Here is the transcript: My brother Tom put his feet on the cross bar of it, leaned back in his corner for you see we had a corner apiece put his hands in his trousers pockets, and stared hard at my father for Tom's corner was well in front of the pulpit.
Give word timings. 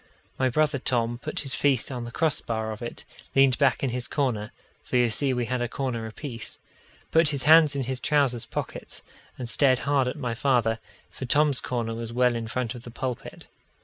My 0.39 0.49
brother 0.49 0.79
Tom 0.79 1.19
put 1.19 1.41
his 1.41 1.53
feet 1.53 1.91
on 1.91 2.05
the 2.05 2.11
cross 2.11 2.41
bar 2.41 2.71
of 2.71 2.81
it, 2.81 3.05
leaned 3.35 3.59
back 3.59 3.83
in 3.83 3.91
his 3.91 4.07
corner 4.07 4.51
for 4.83 4.97
you 4.97 5.11
see 5.11 5.31
we 5.31 5.45
had 5.45 5.61
a 5.61 5.67
corner 5.67 6.07
apiece 6.07 6.57
put 7.11 7.27
his 7.29 7.43
hands 7.43 7.75
in 7.75 7.83
his 7.83 7.99
trousers 7.99 8.47
pockets, 8.47 9.03
and 9.37 9.47
stared 9.47 9.77
hard 9.85 10.07
at 10.07 10.17
my 10.17 10.33
father 10.33 10.79
for 11.11 11.25
Tom's 11.25 11.61
corner 11.61 11.93
was 11.93 12.11
well 12.11 12.33
in 12.35 12.47
front 12.47 12.73
of 12.73 12.81
the 12.81 12.89
pulpit. 12.89 13.45